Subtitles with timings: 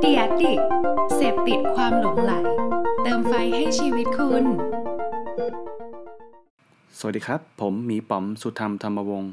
[0.00, 0.52] เดียดิ
[1.14, 2.32] เสพติดความหลงไหล
[3.02, 4.44] เติมไฟให้ชีวิตคุณ
[6.98, 9.32] สวัสดีครับ ผมหมีป๋อมสุธรรมธรรมวงศ์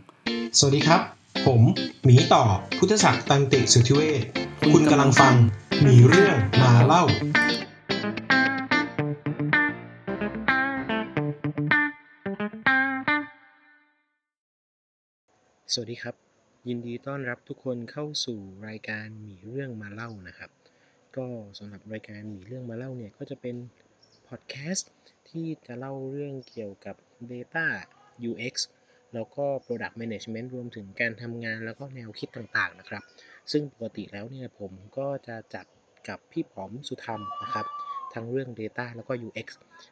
[0.57, 1.01] สวัสดีครับ
[1.45, 1.61] ผม
[2.05, 2.43] หมีต่อ
[2.77, 4.21] พุทธศักดิ์ตันติสุทธิเวช
[4.73, 5.35] คุณกำลังฟัง
[5.81, 7.03] หมีเรื่องมาเล่า
[15.73, 16.28] สวัสดีครับ
[16.67, 20.51] ยินดีต้อนรับทุกคนเข้าสู่รายการหมีเรื่องมาเล่านะครับ
[21.17, 21.25] ก็
[21.57, 23.55] สำหรับรายการหมีเรื่องมาเล่าเนี่ยก็จะเป็น
[24.27, 24.91] พอดแคสต์
[25.29, 26.95] ที่จะเล่าเรื่องเกี่ยวกับ
[27.31, 27.65] Data
[28.29, 28.55] UX
[29.13, 33.03] แล้วก็ Product Management รวมถึงการทำงานแล้วก็แนวคิดต่างๆนะครับ
[33.51, 35.65] ซึ่งปกติแล้วเนี่ยผมก็จะจัด
[36.09, 37.65] กับพี่ผอมสุธรรมนะครับ
[38.13, 39.47] ทั้งเรื่อง Data แล้วก็ UX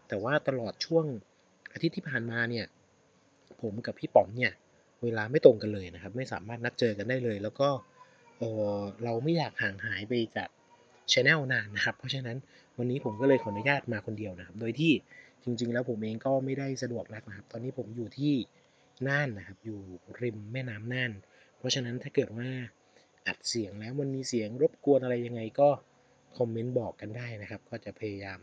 [0.08, 1.05] แต่ว่าตลอดช่วง
[1.73, 2.66] อาทิตย์ที่ผ่านมาเนี่ย
[3.61, 4.53] ผมกับพี่ป๋อมเนี่ย
[5.03, 7.69] เวลาไม่ตรงกันเลยนะครับ ไม่สามารถนัดเจอกันได้เลย แล้วก็
[8.39, 8.43] เอ
[8.77, 10.49] อเราไม่อยากห่างหายไปจาก
[11.11, 12.38] ช anel นานนะครับ เพราะฉะนั้น
[12.77, 14.94] วันนี้ผมก็เลยขออนุญาตมาคนเดียวนะครับ โดยที่
[15.44, 18.33] จริง ๆ แล้วผมเองก็ไม่ได้สะดวกนักนะครับ ตอนนี้ผมอยู่ที่
[19.07, 19.80] น่านนะครับ อยู่
[20.22, 21.11] ริมแม่น้ำน่าน
[21.57, 22.50] เพราะฉะนั้นถ้าเกิดว่า
[23.27, 25.69] อัดเสียงแล้วมันมีเสียงรบกวนอะไรยังไงก็
[26.38, 28.39] คอมเมนต์บอกกันได้นะครับ ก็จะพยายาม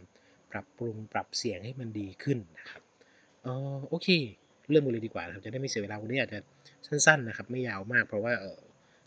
[0.53, 2.83] ปรับปรุงปรับเสียงให้มันดีขึ้นนะครับ
[3.43, 4.09] เออโอเค
[4.71, 6.39] เริ่มกันเลยดีกว่านะครับจะได้ไม่เสียเวลาวันนี้อาจจะ
[6.87, 8.59] สั้นๆนะครับ ไม่ยาวมากเพราะว่าเออ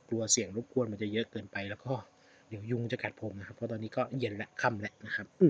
[0.09, 1.93] กลัวเสียงรบกวนมันจะเยอะเกินไปแล้วก็
[2.49, 5.45] เดี๋ยวยุงจะกัดผมนะครับ เพราะตอนนี้ก็เย็นและค่ำแล้วนะครับอื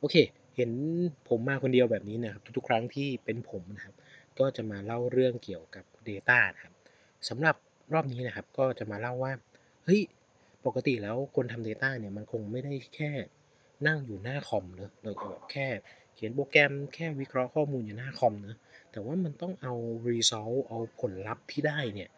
[0.00, 0.16] โอเค
[0.56, 0.70] เห็น
[1.28, 3.94] ผมมาคนเดียวแบบนี้นะครับ ทุกๆครั้งที่เป็นผมนะครับ
[4.38, 6.74] ก็จะมาเล่าเรื่องเกี่ยวกับ Data นะครับ
[7.28, 7.56] สำหรับ
[7.92, 9.32] รอบนี้นะครับ ก็จะมาเล่าว่า
[9.84, 10.00] เฮ้ย
[10.66, 13.10] ปกติแล้วคนทำ Data เนี่ยมันคงไม่ได้แค่
[13.86, 15.66] นั่งอยู่หน้าคอมเนอะแล้วก็แบบแค่
[16.14, 18.56] เขียนโปรแกรมแค่วิเคราะห์ข้อมูลอยู่หน้าคอมเนอะ
[18.92, 19.74] แต่ว่ามันต้องเอา
[20.08, 22.10] result เอาผลลัพธ์ที่ได้เนี่ย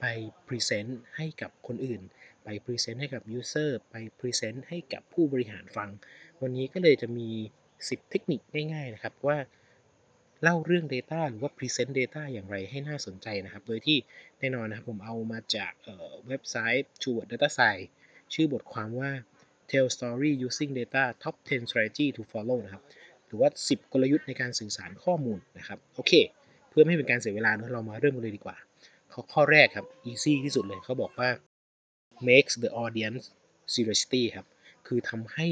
[0.00, 0.04] ไป
[0.48, 2.00] present ให้กับคนอื่น
[2.44, 5.90] ไป present ให้กับ user ไป present ให้กับผู้บริหารฟัง
[6.42, 7.28] วันนี้ก็เลยจะมี
[7.70, 8.40] 10 เทคนิค
[8.72, 9.38] ง่ายๆนะครับว่า
[10.42, 13.98] เล่าเรื่อง Data หรือว่า present data อย่างไรให้น่าสนใจนะครับ โดยที่
[14.38, 15.72] แน่นอนนะครับผมเอามาจาก
[16.26, 17.88] เว็บไซต์ Toward Data Science
[18.34, 19.10] ชื่อบทความว่า
[19.70, 22.82] Tell Story Using Data Top 10 Strategy to Follow นะครับ
[23.26, 26.12] หรือว่า 10 กลยุทธ์ในการสื่อสารข้อมูลนะครับ โอเค
[26.68, 28.56] เพื่อไม่ให้เป็นการเสียเวลาเนอะเรามาเริ่มกันเลยดีกว่า
[29.12, 31.28] ข้อข้อแรกครับ easy ที่สุดเลยเขาบอกว่า
[32.28, 33.24] makes the audience
[33.72, 34.46] curiosity ครับ
[34.86, 35.46] คือทำให้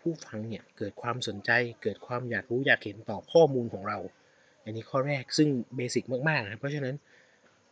[0.00, 1.50] ผู้ฟังเนี่ยเกิดความสนใจ
[1.82, 3.98] เกิดความอยากรู้อยากเห็นต่อข้อมูลของเรา
[4.64, 6.94] อันนี้ข้อแรกซึ่ง basic มากๆนะเพราะฉะนั้น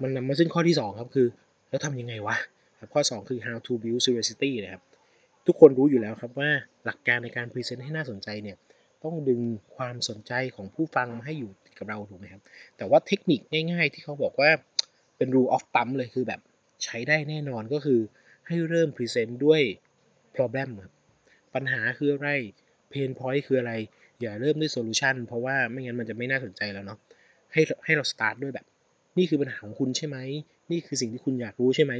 [0.03, 1.29] มันนำมาซึ่งข้อที่ 2 ครับ คือ
[1.69, 2.37] แล้วทำยังไงวะ
[2.81, 4.83] ครับข้อ 2 คือ how to build curiosity นะครับ
[5.47, 6.51] ทุกคนรู้อยู่แล้วครับว่า
[6.85, 8.57] หลักการในการ present ให้น่าสนใจเนี่ย
[9.05, 9.41] ต้องดึง
[9.77, 12.43] ความสนใจของผู้ฟังมาให้อยู่กับเราถูกไหมครับ
[12.77, 14.51] แต่ว่าเทคนิคง่ายๆ ที่เขาบอกว่า
[15.17, 16.41] เป็น rule of thumb เลยคือแบบ
[16.85, 18.01] ใช้ได้แน่นอนก็คือ
[18.47, 19.63] ให้เริ่ม present ด้วย
[20.35, 20.93] problem ครับ
[21.55, 22.29] ปัญหาคืออะไร
[22.93, 23.73] pain point คืออะไร
[24.21, 26.99] อย่าเริ่มด้วย solution เพราะว่าไม่งั้นมันจะไม่น่าสนใจแล้วเนาะ
[27.53, 28.67] ให้ให้เรา start ด้วยแบบ
[29.19, 30.19] นี่คือปัญหาของคุณใช่ไหม
[30.71, 31.93] นี่คือสิ่งที่คุณอยากรู้ใช่ไหม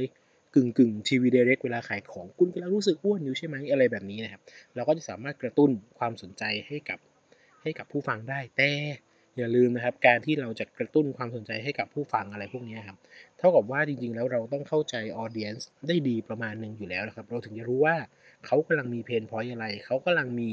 [0.55, 4.41] กึ่งกึ่งทีวีเดเรกเวลาขายของคุณกำลังรู้สึกอ้วนอยู่ใช่ไหมอะไรแบบนี้นะครับ
[4.75, 5.69] เราก็จะสามารถกระตุ้น
[5.99, 6.99] ความสนใจให้กับ
[7.61, 8.71] ให้กับผู้ฟังได้แต่
[9.37, 12.97] อย่าลืมนะครับ การที่เราจะกระตุ้นความสนใจให้กับผู้ฟังอะไรพวกนี้ครับ
[13.37, 17.95] เท่ากับว่าจริงๆ แล้วเราต้องเข้าใจออเดียนส์ได้ดีประมาณหนึ่งอยู่แล้วนะครับ เราถึงจะรู้ว่า
[18.45, 20.49] เขากำลังมีเพนพอยต์อะไร เขากำลังมี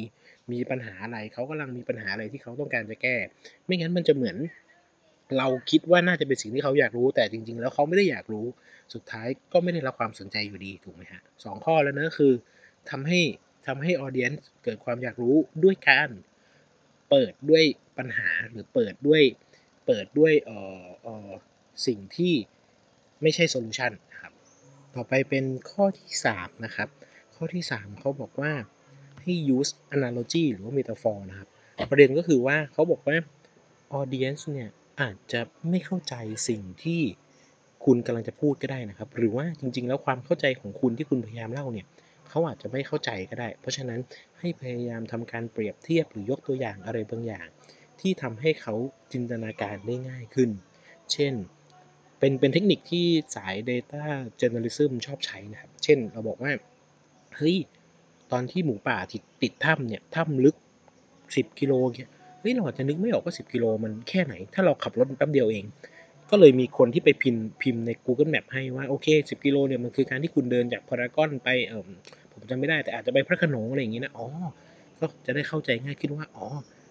[0.53, 3.16] มีปัญหาอะไร เขากำลังมีปัญหาอะไรที่เขาต้องการจะแก้
[3.65, 4.37] ไม่งั้นมันจะเหมือน
[5.39, 8.47] เราคิดว่าน่าจะเป็นสิ่งที่เขาอยากรู้ แต่จริง ๆ แล้วเขาไม่ได้อยากรู้
[8.95, 12.33] สุดท้ายก็ไม่ได้รับความสนใจอยู่ดีถูกไหมฮะสองข้อแล้วนะคือ
[12.91, 13.21] ทำให้
[13.67, 14.33] ทำให้ออเดียน
[14.65, 16.09] เกิดความอยากรู้ด้วยการ
[17.11, 17.65] เปิดด้วย
[17.99, 19.23] ปัญหาหรือเปิดด้วย
[19.87, 21.31] เปิดด้วยเอ่อเอ่อ
[21.87, 22.34] สิ่งที่
[23.23, 24.33] ไม่ใช่โซลูชันนะครับ
[24.95, 26.89] ต่อไปเป็นข้อที่ 3 นะครับ
[27.34, 28.53] ข้อที่ 3 เขาบอกว่า
[29.21, 31.49] ให้ use analogy หรือว่า metaphor นะครับ
[31.91, 33.17] ประเด็นก็คือว่าเขาบอกว่า
[34.01, 35.41] audience เนี่ย อาจจะ
[35.71, 36.15] ไม่เข้าใจ
[36.49, 37.00] สิ่งที่
[37.84, 41.86] คุณกำลังจะพูดก็ได้นะครับ หรือว่าจริง ๆ แล้วความเข้าใจของคุณที่คุณพยายามเล่าเนี่ย
[42.28, 44.01] เขาอาจจะไม่เข้าใจก็ได้ เพราะฉะนั้น
[44.39, 47.47] ให้พยายามทำการเปรียบเทียบหรือยกตัวอย่างอะไรบางอย่าง
[48.01, 48.74] ที่ทำให้เขา
[49.13, 50.51] จินตนาการได้ง่ายขึ้น
[51.13, 51.34] เช่น
[52.19, 54.04] เป็นเป็นเทคนิคที่สาย Data
[54.41, 56.53] Journalism ชอบใช้นะครับ เช่น เราบอกว่า
[57.36, 57.57] เฮ้ย
[58.33, 60.57] ตอนที่หมูป่าติดติดถ้ำเนี่ย ถ้ำลึก
[61.07, 62.09] 10 กิโลเนี่ย
[62.45, 65.65] เฮ้ยเราอาจจะนึกไม่ออกว่า 10 กิโลมันแค่ไหน ถ้าเราขับรถแป๊บเดียวเอง
[66.31, 71.83] ก็เลยมีคนที่ไปพิมพ์พิมพ์ใน Google Map ให้ว่า โอเค 10 กิโลเนี่ยมันคือการที่คุณเดินจากพารากอนไปเออ
[72.33, 74.27] ผมจำไม่ได้แต่อาจจะไปพระขนงอะไรอย่างงี้นะอ๋อ
[75.01, 76.47] ก็จะได้เข้าใจง่ายขึ้นว่าอ๋อ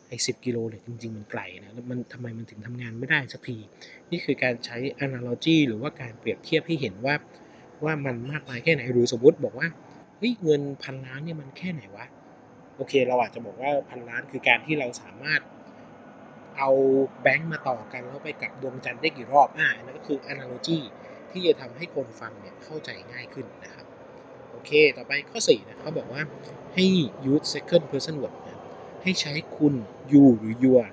[0.08, 3.58] ไอ้10กิโลเนี่ยจริง ๆ มันไกลนะแล้วมันทำไมมันถึงทำงานไม่ได้สักที
[4.12, 7.16] นี่คือการใช้ analogy หรือว่าการเปรียบเทียบให้เห็นว่า
[7.84, 9.68] ว่ามันมากมายแค่ไหนหรือสมมติบอกว่า
[10.18, 12.06] เฮ้ยเงินพันล้านเนี่ยมันแค่ไหนวะ
[12.76, 15.42] โอเคเราอาจจะบอกว่าพันล้านคือการที่เราสามารถ
[16.58, 16.70] เอา
[17.22, 20.80] แบงค์มาต่อกันแล้วไปกับดวงจันทร์ได้กี่รอบอ่านั่นก็คือ analogy
[21.32, 23.86] ที่จะทำให้คนฟังเนี่ยเข้าใจง่ายขึ้นนะครับ
[24.52, 26.22] โอเค ต่อไปข้อ4นะเขาบอกว่า
[26.74, 26.86] ให้
[27.32, 28.60] use second person word นะ
[29.04, 29.74] ให้ใช้คุณ
[30.12, 30.84] you หรือ your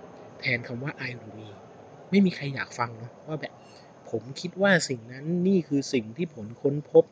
[0.40, 1.48] แทนคำว่า I หรือ me
[2.10, 3.54] ไม่มีใครอยากฟังเนาะว่าแบบ
[4.10, 7.04] ผมคิดว่าสิ่งนั้นนี่คือสิ่งที่ผลค้นพบ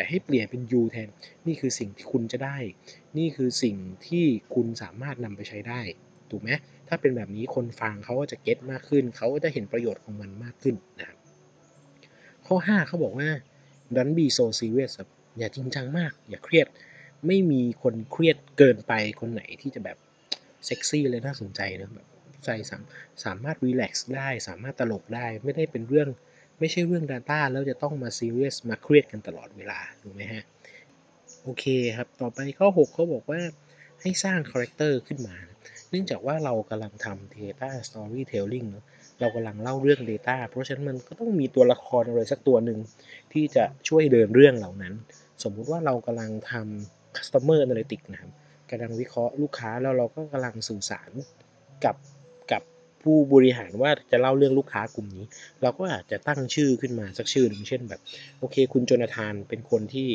[0.00, 1.08] แต่ให้เปลี่ยนเป็น you แทน
[1.46, 2.56] นี่คือสิ่งที่คุณจะได้
[3.18, 3.76] นี่คือสิ่ง
[4.06, 4.24] ที่
[4.54, 5.80] คุณสามารถนำไปใช้ได้
[6.30, 6.50] ถูกไหม
[6.88, 11.18] ถ้าเป็นแบบนี้คนฟังเขาก็จะเก็ตมากขึ้น เขาก็จะเห็นประโยชน์ของมันมากขึ้นนะครับ
[12.46, 13.28] ข้อ 5 เขาบอกว่า
[13.96, 14.92] don't be so serious
[15.38, 16.66] อย่าจริงจังมาก อย่าเครียด
[17.26, 19.96] ไม่มีคนเครียดเกินไปคนไหนที่จะแบบ
[20.66, 22.08] เซ็กซี่เลยน่าสนใจนะแบบ
[22.44, 22.82] ใจสาม
[23.24, 26.08] สามารถ relax ได้ สามารถตลกได้ ไม่ได้เป็นเรื่อง
[26.60, 30.44] ไม่ใช่เรื่อง Data แล้วจะต้องมาซีเรียสมาเครียดกันตลอดเวลาถูกไหมฮะ
[31.42, 31.64] โอเค
[31.96, 33.40] ครับ ต่อไปข้อ 6 เขาบอกว่า
[34.02, 35.36] ให้สร้าง character ขึ้นมา
[35.90, 38.84] เนื่องจากว่าเรากำลังทำ Data Storytelling เนอะ
[39.20, 42.78] เรากำลังเล่าเรื่อง Data เพราะฉะนั้นมันก็ต้องมีตัวละครอะไรสักตัวหนึ่ง
[43.32, 44.94] ที่จะช่วยเดินเรื่องเหล่านั้น
[45.42, 48.32] สมมุติว่าเรากำลังทำ Customer Analytics นะครับ
[48.70, 51.10] กำลังวิเคราะห์ลูกค้าแล้วเราก็กำลังสื่อสาร
[51.84, 51.94] กับ
[53.02, 55.24] ผู้บริหารว่าจะเล่าเรื่องลูกค้ากลุ่มนี้
[55.62, 58.00] เราก็อาจจะตั้งชื่อขึ้นมาสักชื่อหนึ่งเช่นแบบ
[58.38, 60.08] โอเค คุณโจนาธานเป็นคนที่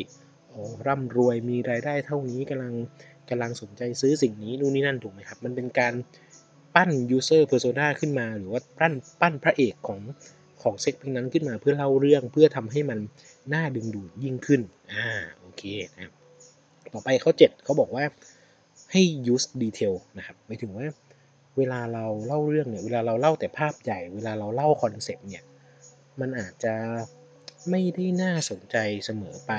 [0.86, 2.74] ร่ำรวยมีรายได้เท่านี้กำลัง
[3.30, 5.94] กำลังสนใจซื้อสิ่งนี้นู่นนี่นั่นถูกไหมครับ มันเป็นการ
[6.74, 10.00] ปั้น user persona ขึ้นมา หรือว่าปั้นปั้นพระเอกของ
[10.62, 12.98] ของ segment นั้นขึ้นมาเพื่อเล่าเรื่องเพื่อทำให้มัน
[13.54, 14.60] น่าดึงดูดยิ่งขึ้น
[14.92, 15.08] อ่า
[15.40, 15.62] โอเค
[15.96, 16.12] นะ
[16.92, 18.04] ต่อไปเขา7เขาบอกว่า
[18.92, 19.02] ให้
[19.32, 20.86] use detail นะครับหมายถึงว่า
[21.56, 25.44] เวลาเราเล่าเรื่องเนี่ย เวลาเราเล่าแต่ภาพใหญ่ เวลาเราเล่า concept เนี่ย
[26.20, 26.74] มันอาจจะ
[27.70, 29.52] ไม่ได้น่าสนใจเสมอไป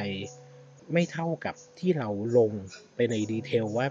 [0.94, 2.52] ไม่เท่ากับที่เราลง
[2.96, 3.88] ไปใน detail ว่า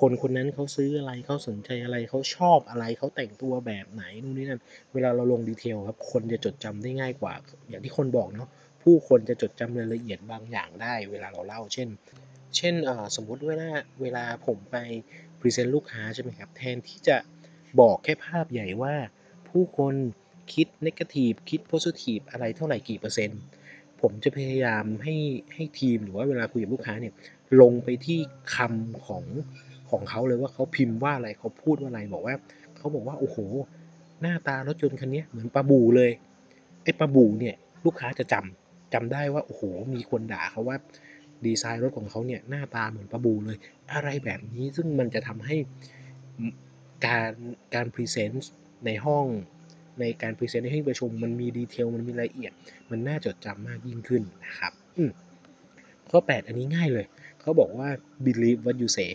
[0.00, 4.60] คนคนนั้นเขาซื้ออะไรเขาสนใจอะไรเขาชอบอะไรเขาแต่งตัวแบบไหนนู่นนี่นั่น
[4.92, 7.34] เวลาเราลง detail ครับ คนจะจดจำได้ง่ายกว่า
[7.68, 8.48] อย่างที่คนบอกเนาะ
[8.82, 11.88] ผู้คนจะจดจำรายละเอียดบางอย่างได้ เวลาเราเล่า เช่น
[12.56, 12.74] เช่น
[13.16, 13.68] สมมุติเวลา
[14.02, 14.76] เวลาผมไป
[15.40, 17.16] present ลูกค้าใช่ไหมครับ แทนที่จะ
[17.80, 18.94] บอกแค่ภาพใหญ่ว่า
[19.48, 19.94] ผู้คน
[20.52, 23.40] คิด negative คิด positive อะไรเท่าไหร่กี่เปอร์เซ็นต์
[24.00, 25.16] ผมจะพยายามให้
[25.54, 27.12] ให้ทีมหรือว่าเวลาคุยกับลูกค้าเนี่ย
[27.60, 28.18] ลงไปที่
[28.54, 29.24] คำของ
[29.90, 32.34] ของเขาเลยว่าเขาพิมพ์ว่าอะไรเขาพูดว่าอะไรบอกว่า
[32.76, 33.36] เขาบอกว่าโอ้โห
[34.20, 36.10] หน้าตารถยนต์คันนี้เหมือนปลาบูเลย
[36.82, 39.62] ไอ้ปลาบูเนี่ยลูกค้าจะจำจำได้ว่าโอ้โห
[39.94, 40.76] มีคนด่าเขาว่า
[41.46, 43.58] ดีไซน์รถของเขาเนี่ยหน้าตาเหมือนปลาบูเลย
[43.92, 45.56] อะไรแบบนี้ซึ่งมันจะทำให้
[47.06, 47.32] การ
[47.74, 48.50] การพรีเซนต์
[48.86, 49.26] ในห้อง
[50.00, 52.52] ในการ present ในห้องประชุมมันมี detail มันมีรายละเอียด
[52.90, 54.72] มันน่าจดจำมากยิ่งขึ้นนะครับ
[56.10, 57.06] ข้อ 8 อันนี้ง่ายเลย
[57.40, 57.88] เขาบอกว่า
[58.26, 59.10] believe what you say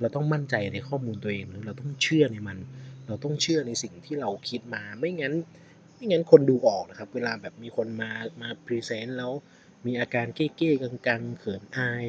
[0.00, 2.58] เราต้องมั่นใจในข้อมูลตัวเอง เราต้องเชื่อในมัน
[3.06, 5.34] เราต้องเชื่อในสิ่งที่เราคิดมา ไม่งั้น
[5.94, 9.32] ไม่งั้นคนดูออกนะครับ เวลาแบบมีคนมา มา present แล้ว
[9.88, 12.06] มีอาการเก้ๆกังๆ เขินอาย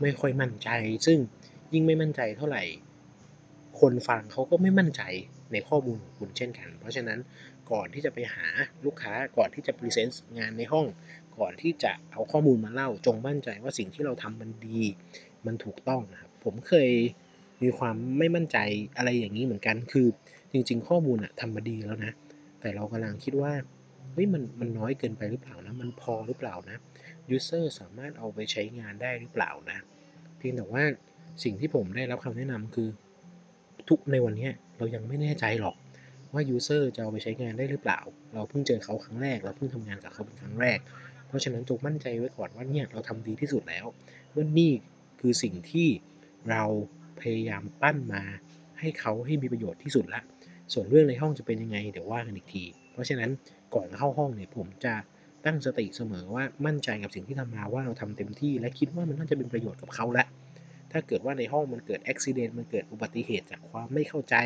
[0.00, 0.68] ไม่ค่อยมั่นใจ
[1.06, 1.18] ซึ่ง
[1.72, 2.62] ยิ่งไม่มั่นใจเท่าไหร่
[3.80, 5.02] คนฟังเขาก็ไม่มั่นใจ
[5.52, 7.18] ในข้อมูลของคุณเช่นกัน เพราะฉะนั้น
[7.70, 8.46] ก่อนที่จะไปหา
[8.84, 10.86] ลูกค้าก่อนที่จะ present งานในห้อง
[11.38, 14.80] ก่อนที่จะเอาข้อมูลมาเล่า จงมั่นใจว่าสิ่งที่เราทำมันดี
[15.46, 16.90] มันถูกต้องนะครับ ผมเคย
[17.62, 18.58] มีความไม่มั่นใจ
[18.96, 20.06] อะไรอย่างนี้เหมือนกัน คือ
[20.52, 22.12] จริง ๆ ข้อมูลอะทำมาดีแล้วนะ
[22.60, 23.52] แต่เรากำลังคิดว่า
[24.12, 26.78] เฮ้ยมันมันน้อยเกินไปหรือเปล่านะ มันพอหรือเปล่านะ
[27.30, 29.78] user สามารถเอาไปใช้งานได้หรือเปล่านะ
[30.38, 30.84] เพียงแต่ว่า
[31.44, 32.88] สิ่งที่ผมได้รับคำแนะนำคือ
[33.88, 35.76] ทุกในวันนี้เรายังไม่แน่ใจหรอก
[36.32, 38.00] ว่ายูเซอร์จะเอาไปใช้งานได้หรือเปล่า
[38.34, 40.78] เราเพิ่งเจอเขาครั้งแรก เราเพิ่งทำงานกับเขาเป็นครั้งแรก
[41.26, 43.86] เพราะฉะนั้นจงมั่นใจไว้ก่อนว่าเนี่ยเราทำดีที่สุดแล้ว
[44.34, 44.72] ว่านี่
[45.20, 45.88] คือสิ่งที่
[46.50, 46.64] เรา
[47.20, 48.22] พยายามปั้นมา
[48.78, 50.22] ให้เขาให้มีประโยชน์ที่สุดละ
[50.72, 53.30] ส่วนเรื่องในห้องจะเป็นยังไงเดี๋ยวว่ากันอีกที เพราะฉะนั้น
[53.74, 54.94] ก่อนเข้าห้องเนี่ยผมจะ
[55.48, 60.24] ตั้งสติเสมอว่ามั่นใจกับสิ่งที่ทำมาว่าเราทำเต็มที่ และคิดว่ามันน่าจะเป็นประโยชน์กับเขาละ
[60.92, 64.36] ถ้าเกิดว่าในห้องมันเกิดอุบิเหตุมันเกิดอุบัติเหตุจากความไม่เข้าใจ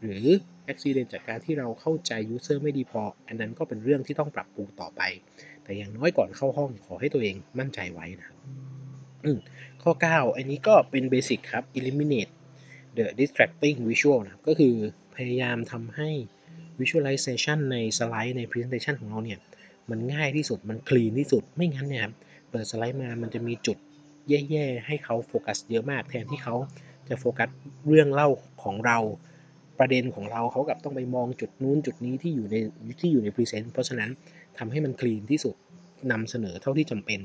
[0.00, 0.24] หรือ
[0.68, 5.02] อุบิเหตุจากการที่เราเข้าใจยูเซอร์ไม่ดีพอ อันนั้นก็เป็นเรื่องที่ต้องปรับปรุงต่อไป
[5.64, 8.38] แต่อย่างน้อยก่อนเข้าห้องขอให้ตัวเองมั่นใจไว้นะครับ
[9.82, 12.32] ข้อ 9 อันนี้ก็เป็นเบสิกครับ eliminate
[12.96, 14.74] the distracting visual นะก็คือ
[15.16, 16.10] พยายามทำให้
[16.80, 19.40] visualization ในสไลด์ใน presentation ของเราเนี่ย
[19.90, 22.06] มันง่ายที่สุดมัน clean ที่สุดไม่งั้นเนี่ย
[22.50, 23.76] เปิดสไลด์มามันจะมีจุด
[24.28, 26.54] เยอะๆให้เขาโฟกัสเยอะมาก แทนที่เขา
[27.08, 27.48] จะโฟกัส
[27.88, 28.28] เรื่องเล่า
[28.62, 28.98] ของเรา
[29.78, 32.56] ประเด็นของเราเขากลับต้องไปมองจุดนู้นจุดนี้ที่อยู่ใน
[33.00, 34.10] ที่อยู่ใน present เพราะฉะนั้น
[34.58, 35.54] ทำให้มัน clean ที่สุด
[36.12, 37.20] นำเสนอเท่าที่จำเป็น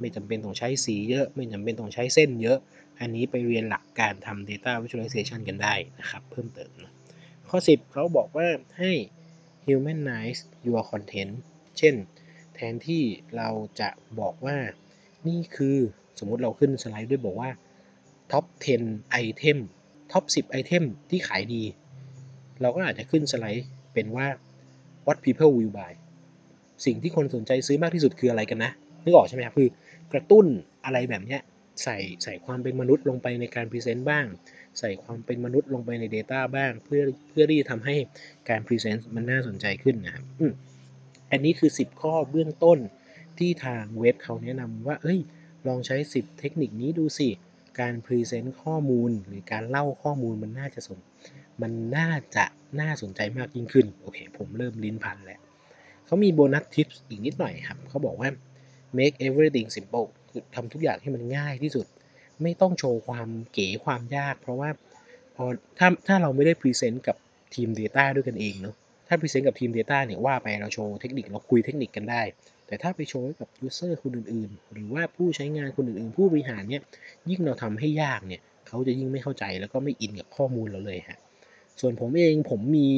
[0.00, 2.58] ไม่จำเป็นต้องใช้สีเยอะ ไม่จำเป็นต้องใช้เส้นเยอะ
[3.00, 6.92] อันนี้ไปเรียนหลักการทำ data visualization กันได้นะครับ เพิ่มเติมนะ
[7.48, 8.48] ข้อ 10 เขาบอกว่า
[8.78, 8.92] ให้
[9.66, 11.32] humanize your content
[11.78, 11.94] เช่น
[12.54, 13.02] แทนที่
[13.36, 13.48] เรา
[13.80, 13.88] จะ
[14.20, 14.56] บอกว่า
[15.28, 15.76] นี่คือ
[16.18, 17.50] สมมติเราขึ้นสไลด์ด้วยบอกว่า
[18.32, 18.44] top
[18.78, 19.58] 10ไอเทม
[20.12, 21.62] top 10ไอเทมที่ขายดี
[22.60, 24.26] เราก็อาจจะขึ้นสไลด์เป็นว่า
[25.06, 25.92] what people will buy
[26.84, 28.72] สิ่งที่คนสนใจซื้อมากที่สุดคืออะไรกันนะ
[29.04, 29.68] นึกออกใช่ไหมครับคือ
[30.12, 30.46] กระตุ้น
[30.84, 31.40] อะไรแบบเนี้ย
[31.82, 34.26] ใส่ใส่ความเป็นมนุษย์ลงไปในการ present บ้าง
[34.78, 37.96] ใส่ความเป็นมนุษย์ลงไปใน Data บ้าง เพื่อเพื่อที่จะทำให้
[38.48, 40.24] การ present มันน่าสนใจขึ้นนะครับ
[41.30, 42.78] อันนี้คือ 10 ข้อเบื้องต้น
[43.38, 45.20] ที่ทางเว็บเขาแนะนำว่า เอ้ย
[45.66, 47.28] ลองใช้ 10 เทคนิคนี้ดูสิ
[47.80, 50.98] การ present ข้อมูลหรือการเล่าข้อมูลมันน่าจะสน
[51.62, 52.44] มันน่าจะ
[52.80, 55.40] น่าสนใจมากยิ่งขึ้น โอเค ผมเริ่มลิ้นพันแล้ว
[56.06, 58.28] เขามี bonus tip อีกนิดหน่อยครับ เขาบอกว่า
[58.98, 61.86] make everything simple คือทำทุกอย่างให้มันง่ายที่สุด
[62.42, 64.70] ไม่ต้องโชว์ความเก๋ความยาก เพราะว่า
[65.36, 65.44] พอ
[65.78, 67.16] ถ้าถ้าเราไม่ได้พรีเซนต์กับ
[67.54, 68.74] ทีม Data ด้วยกันเองเนาะ
[69.08, 72.22] ถ้าพรีเซนต์กับทีม Data เนี่ยว่าไปเราโชว์เทคนิคเราคุยเทคนิคกันได้
[72.66, 76.82] แต่ถ้าไปโชว์กับ User คนอื่นๆ หรือว่าผู้ใช้งานคนอื่นๆ ผู้บริหารเนี่ย
[77.30, 81.18] ยิ่งเราทำให้ยากเนี่ยเขาจะยิ่งไม่เข้าใจแล้วก็ไม่อินกับข้อมูลเราเลยฮะ
[81.80, 82.90] ส่วนผมเองผมมี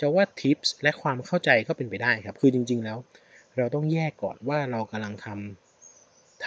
[0.00, 2.98] จะว่า tips และความเข้าใจก็เป็นไปได้ครับ คือจริง ๆแล้ว
[3.56, 6.46] เราต้องแยกก่อนว่าเรากำลังทำท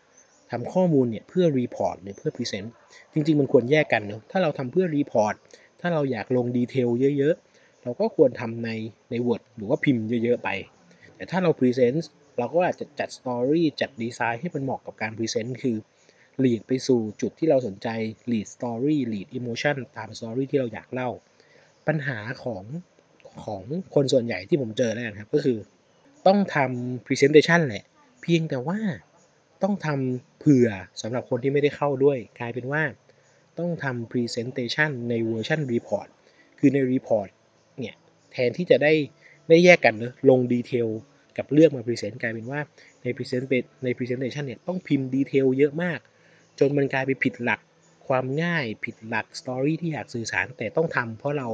[0.00, 2.74] ำทำข้อมูลเนี่ยเพื่อ report หรือเพื่อ present
[3.12, 5.34] จริง ๆ มันควรแยกกันเนาะถ้าเราทำเพื่อ report
[5.80, 7.51] ถ้าเราอยากลง detail เยอะๆ
[7.82, 8.70] เราก็ควรทำใน
[9.10, 10.48] ใน Word หรือว่าพิมพ์เยอะ ๆ ไป
[11.16, 15.76] แต่ถ้าเรา present เราก็อาจจะจัด story จัดดีไซน์ให้มันเหมาะกับการ present คือ
[16.44, 17.88] lead ไปสู่จุดที่เราสนใจ
[18.30, 21.10] lead story lead emotion ตาม story ที่เราอยากเล่า
[21.86, 22.64] ปัญหาของ
[23.44, 23.62] ของ
[23.94, 25.58] คนส่วนใหญ่ที่ผมเจอแล้วกันครับ ก็คือ
[26.26, 27.84] ต้องทำ presentation แหละ
[28.22, 28.78] เพียงแต่ว่า
[29.62, 30.68] ต้องทำเผื่อ
[31.02, 32.82] สำหรับคนที่ไม่ได้เข้าด้วย กลายเป็นว่า
[33.58, 36.08] ต้องทำ presentation ในเวอร์ชัน report
[36.58, 37.28] คือใน report
[37.78, 37.94] เนี่ย
[38.32, 38.92] แทนที่จะได้
[39.48, 40.88] ได้แยกกันเนอะลง detail
[41.38, 42.60] กับเลือกมา present กลายเป็นว่า
[43.02, 43.44] ใน present
[43.84, 45.98] ใน presentation เนี่ยต้องพิมพ์ detail เยอะมาก
[46.58, 47.60] จนมันกลายไปผิดหลัก
[48.08, 51.48] ความง่ายผิดหลัก story ที่อยากสื่อสารแต่ต้องทำเพราะเรา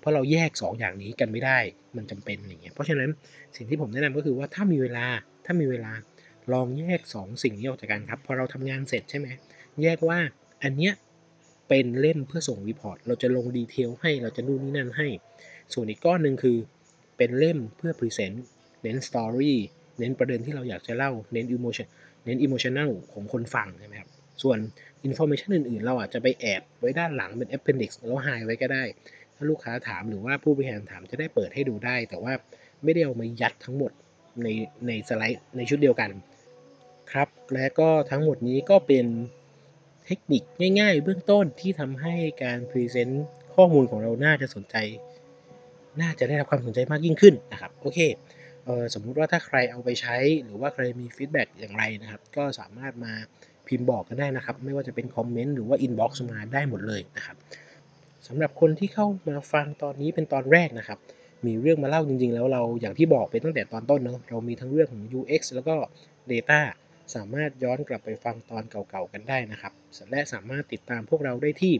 [0.00, 1.58] เพราะเราแยก 2 อย่างนี้กันไม่ได้
[1.96, 3.10] มันจำเป็นอย่างเงี้ยเพราะฉะนั้น
[3.56, 5.06] สิ่งที่ผมแนะนำก็คือว่าถ้ามีเวลา
[5.46, 5.92] ถ้ามีเวลา
[6.52, 9.28] ลองแยก 2 สิ่งนี้ออกจากกันครับพอเราทำงานเสร็จใช่ไหม
[9.82, 10.18] แยกว่า
[10.62, 10.92] อันเนี้ย
[11.68, 15.08] เป็นเล่มเพื่อส่ง report เราจะลง detail ให้ เราจะนู่นนี่นั่นให้
[15.72, 16.56] ส่วนอีกก้อนหนึ่งคือ
[17.16, 18.44] เป็นเล่มเพื่อ present
[18.82, 19.58] เน้น story
[19.98, 21.86] เน้นประเด็นที่เราอยากจะเล่า เน้น emotion
[22.24, 24.10] เน้น emotional ของคนฟังใช่ไหมครับ
[24.42, 24.58] ส่วน
[25.06, 28.84] Information อื่นๆ เราอาจจะไปแอบไว้ด้านหลังเป็น Appendix แล้วหายไว้ก็ได้
[29.36, 32.32] ถ้าลูกค้าถามหรือว่าผู้บริหารถามจะได้เปิดให้ดูได้ แต่ว่า
[32.84, 33.92] ไม่ได้เอามายัดทั้งหมด
[34.42, 34.48] ใน
[34.86, 36.10] ในสไลด์ในชุดเดียวกัน
[37.12, 39.06] ครับ และก็ทั้งหมดนี้ก็เป็น
[40.06, 40.42] เทคนิค
[40.80, 44.76] ง่ายๆ เบื้องต้นที่ทำให้การ present ข้อมูลของเราน่าจะสนใจ
[46.00, 47.98] น่าจะได้รับความสนใจมากยิ่งขึ้นนะครับ โอเค
[48.64, 53.12] เออสมมุติว่าถ้าใครเอาไปใช้ หรือว่าใครมี feedback อย่างไรนะครับ ก็สามารถมา
[53.66, 57.36] พิมพ์บอกกันได้นะครับ ไม่ว่าจะเป็นคอมเมนต์หรือว่า inbox มาได้หมดเลยนะครับ
[58.26, 60.98] สำหรับคนที่เข้ามาฟังตอนนี้เป็นตอนแรกนะครับ
[61.46, 65.74] มีเรื่องมาเล่าจริงๆ แล้วเราอย่างที่บอกไปตั้งแต่ตอนต้นเนาะเรามีทั้งเรื่องของ UX แล้วก็
[66.32, 66.60] Data
[67.14, 69.72] สามารถย้อนกลับไปฟังตอนเก่าๆกันได้นะครับ
[70.10, 71.74] และสามารถติดตามพวกเราได้ที่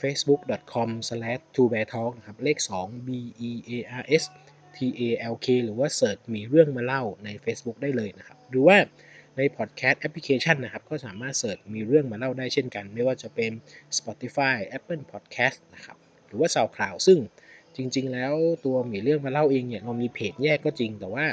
[0.00, 3.08] facebook.com/2bearstalk นะครับ เลข 2 b
[3.48, 4.24] e a r s
[4.76, 5.02] t a
[5.32, 8.76] l k หรือว่า search มีเรื่องมาเล่าใน Facebook ได้เลยนะครับ หรือว่า
[9.36, 13.52] ในพอดแคสต์แอปพลิเคชันนะครับ ก็สามารถ search มีเรื่องมาเล่าได้เช่นกัน ไม่ว่าจะเป็น
[13.98, 17.18] Spotify Apple Podcast นะครับ หรือว่า SoundCloud ซึ่ง
[17.76, 21.26] จริง ๆ แล้วตัวมีเรื่องมาเล่าเองเนี่ยเรามีเพจแยกก็จริงแต่ว่า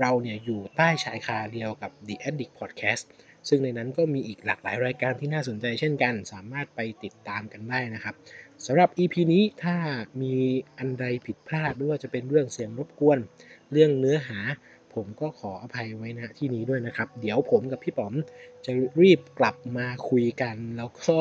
[0.00, 3.04] เราเนี่ยอยู่ใต้ชายคาเดียวกับ The Addict Podcast
[3.48, 8.14] ซึ่งในนั้นก็มีอีกหลากหลายรายการที่น่าสนใจเช่นกัน สามารถไปติดตามกันได้นะครับ
[8.66, 9.76] สำหรับ EP นี้ถ้า
[10.22, 10.34] มี
[10.78, 13.18] อันใดผิดพลาดไม่ว่าจะเป็นเรื่องเสียงรบกวน
[13.72, 14.38] เรื่องเนื้อหา
[14.94, 18.14] ผมก็ขออภัยไว้นะที่นี้ด้วยนะครับ เดี๋ยวผมกับพี่ป๋อม
[18.64, 18.72] จะ
[19.02, 21.14] รีบกลับมาคุยกัน แล้วก็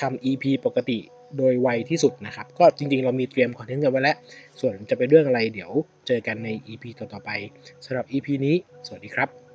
[0.00, 0.98] ทำ EP ปกติ
[1.36, 4.16] โดยไวที่สุดนะครับ ก็จริงๆ เรามีเตรียมคอนเทนต์กันไว้แล้ว
[4.60, 5.70] ส่วนจะเป็นเรื่องอะไรเดี๋ยว
[6.06, 7.30] เจอกันใน EP ต่อๆไป
[7.84, 8.56] สำหรับ EP นี้
[8.86, 9.47] สวัสดีครับ